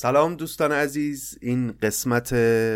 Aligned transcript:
سلام 0.00 0.34
دوستان 0.34 0.72
عزیز 0.72 1.38
این 1.40 1.72
قسمت 1.82 2.32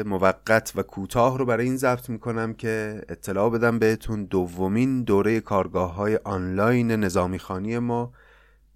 موقت 0.07 0.73
و 0.77 0.83
کوتاه 0.83 1.39
رو 1.39 1.47
برای 1.47 1.65
این 1.65 1.77
ضبط 1.77 2.11
می‌کنم 2.11 2.55
که 2.55 3.03
اطلاع 3.09 3.51
بدم 3.51 3.79
بهتون 3.79 4.25
دومین 4.25 5.03
دوره 5.03 5.41
کارگاه 5.41 5.95
های 5.95 6.17
آنلاین 6.25 6.91
نظامی 6.91 7.39
خانی 7.39 7.79
ما 7.79 8.13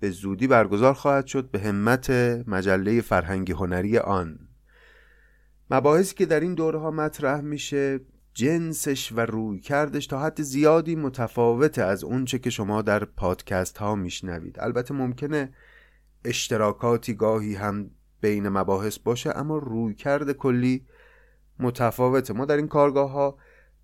به 0.01 0.11
زودی 0.11 0.47
برگزار 0.47 0.95
خواهد 0.95 1.27
شد 1.27 1.51
به 1.51 1.61
همت 1.61 2.11
مجله 2.47 3.01
فرهنگی 3.01 3.53
هنری 3.53 3.99
آن. 3.99 4.39
مباحثی 5.71 6.15
که 6.15 6.27
در 6.27 6.41
این 6.41 6.55
دوره 6.55 6.79
ها 6.79 6.91
مطرح 6.91 7.41
میشه 7.41 8.01
جنسش 8.35 9.13
و 9.13 9.21
روی 9.21 9.61
کردش 9.61 10.07
تا 10.07 10.21
حد 10.21 10.43
زیادی 10.43 10.97
متفاوته 10.97 11.83
از 11.83 12.05
اونچه 12.05 12.39
که 12.39 12.51
شما 12.51 12.83
در 12.83 13.05
پادکست 13.05 13.79
ها 13.79 13.95
میشنوید. 13.95 14.61
البته 14.61 14.95
ممکنه 14.95 15.53
اشتراکاتی 16.25 17.15
گاهی 17.15 17.55
هم 17.55 17.91
بین 18.21 18.49
مباحث 18.49 18.99
باشه 18.99 19.39
اما 19.39 19.59
روی 19.59 19.95
کرده 19.95 20.33
کلی 20.33 20.87
متفاوته. 21.59 22.35
ما 22.35 22.45
در 22.45 22.57
این 22.57 22.69
کارگاه 22.69 23.11
ها 23.11 23.39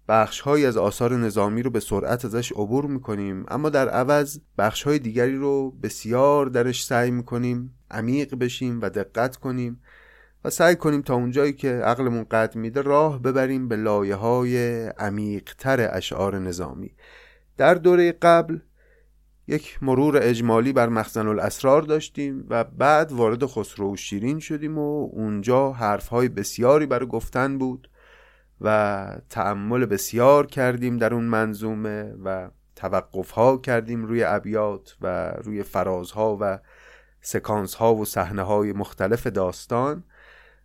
بخش 0.08 0.40
های 0.40 0.66
از 0.66 0.76
آثار 0.76 1.16
نظامی 1.16 1.62
رو 1.62 1.70
به 1.70 1.80
سرعت 1.80 2.24
ازش 2.24 2.52
عبور 2.52 2.86
می‌کنیم 2.86 3.44
اما 3.48 3.68
در 3.68 3.88
عوض 3.88 4.38
بخش 4.58 4.82
های 4.82 4.98
دیگری 4.98 5.36
رو 5.36 5.70
بسیار 5.70 6.46
درش 6.46 6.84
سعی 6.84 7.10
می‌کنیم 7.10 7.78
عمیق 7.90 8.34
بشیم 8.34 8.80
و 8.82 8.90
دقت 8.90 9.36
کنیم 9.36 9.80
و 10.44 10.50
سعی 10.50 10.76
کنیم 10.76 11.02
تا 11.02 11.14
اونجایی 11.14 11.52
که 11.52 11.68
عقلمون 11.68 12.24
قد 12.24 12.56
میده 12.56 12.80
راه 12.80 13.22
ببریم 13.22 13.68
به 13.68 13.76
لایه 13.76 14.14
های 14.14 14.86
عمیقتر 14.86 15.96
اشعار 15.96 16.38
نظامی. 16.38 16.94
در 17.56 17.74
دوره 17.74 18.12
قبل 18.12 18.58
یک 19.52 19.78
مرور 19.82 20.18
اجمالی 20.22 20.72
بر 20.72 20.88
مخزن 20.88 21.26
الاسرار 21.26 21.82
داشتیم 21.82 22.46
و 22.48 22.64
بعد 22.64 23.12
وارد 23.12 23.46
خسرو 23.46 23.92
و 23.92 23.96
شیرین 23.96 24.38
شدیم 24.38 24.78
و 24.78 25.08
اونجا 25.12 25.72
حرفهای 25.72 26.28
بسیاری 26.28 26.86
برای 26.86 27.06
گفتن 27.06 27.58
بود 27.58 27.90
و 28.60 29.06
تعمل 29.30 29.86
بسیار 29.86 30.46
کردیم 30.46 30.96
در 30.96 31.14
اون 31.14 31.24
منظومه 31.24 32.14
و 32.24 32.50
توقف 32.76 33.30
ها 33.30 33.56
کردیم 33.56 34.04
روی 34.04 34.24
ابیات 34.24 34.96
و 35.00 35.30
روی 35.30 35.62
فرازها 35.62 36.38
و 36.40 36.58
سکانس 37.20 37.74
ها 37.74 37.94
و 37.94 38.04
صحنه 38.04 38.42
های 38.42 38.72
مختلف 38.72 39.26
داستان 39.26 40.04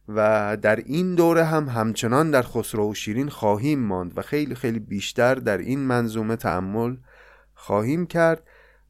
و 0.09 0.57
در 0.61 0.75
این 0.75 1.15
دوره 1.15 1.43
هم 1.43 1.69
همچنان 1.69 2.31
در 2.31 2.41
خسرو 2.41 2.91
و 2.91 2.93
شیرین 2.93 3.29
خواهیم 3.29 3.79
ماند 3.79 4.17
و 4.17 4.21
خیلی 4.21 4.55
خیلی 4.55 4.79
بیشتر 4.79 5.35
در 5.35 5.57
این 5.57 5.79
منظومه 5.79 6.35
تعمل 6.35 6.95
خواهیم 7.53 8.05
کرد. 8.05 8.43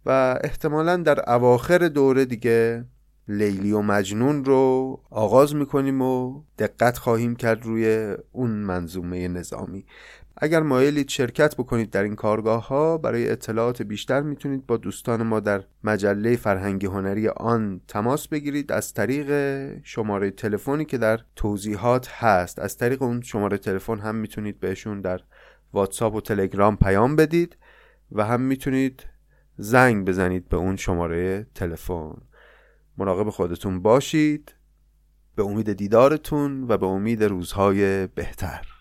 و 0.08 0.40
احتمالا 0.44 0.98
در 0.98 1.30
اواخر 1.30 1.78
دوره 1.78 2.26
دیگه 2.26 2.86
لیلی 3.28 3.72
و 3.72 3.82
مجنون 3.82 4.46
رو 4.46 5.00
آغاز 5.10 5.56
می‌کنیم 5.56 6.02
و 6.02 6.42
دقت 6.60 6.98
خواهیم 6.98 7.36
کرد 7.36 7.66
روی 7.66 8.16
اون 8.32 8.52
منظومه 8.52 9.28
نظامی. 9.28 9.86
اگر 10.38 10.62
مایلید 10.62 11.10
شرکت 11.10 11.56
بکنید 11.56 11.90
در 11.90 12.04
این 12.04 12.16
کارگاه 12.16 12.68
ها 12.68 12.98
برای 12.98 13.30
اطلاعات 13.30 13.82
بیشتر 13.82 14.22
می‌تونید 14.22 14.66
با 14.66 14.78
دوستان 14.78 15.24
ما 15.24 15.40
در 15.40 15.64
مجله 15.84 16.36
فرهنگی 16.36 16.88
هنری 16.88 17.28
آن 17.28 17.82
تماس 17.88 18.28
بگیرید. 18.28 18.72
از 18.72 18.94
طریق 18.94 19.30
شماره 19.84 20.32
تلفنی 20.32 20.86
که 20.86 20.98
در 20.98 21.20
توضیحات 21.36 22.08
هست. 22.12 22.60
از 22.60 22.78
طریق 22.78 23.02
اون 23.02 23.22
شماره 23.22 23.58
تلفن 23.58 24.00
هم 24.00 24.16
می‌تونید 24.16 24.60
بهشون 24.60 25.02
در 25.02 25.20
واتساپ 25.74 26.16
و 26.16 26.22
تلگرام 26.22 26.78
پیام 26.78 27.16
بدید 27.16 27.58
و 28.12 28.26
هم 28.26 28.42
می‌تونید 28.42 29.06
زنگ 29.58 30.06
بزنید 30.06 30.50
به 30.50 30.58
اون 30.58 30.76
شماره 30.76 31.48
تلفن. 31.56 32.18
مراقب 32.98 33.30
خودتون 33.30 33.82
باشید. 33.82 34.56
به 35.36 35.44
امید 35.44 35.74
دیدارتون 35.74 36.64
و 36.64 36.78
به 36.78 36.86
امید 36.86 37.24
روزهای 37.24 38.08
بهتر. 38.08 38.77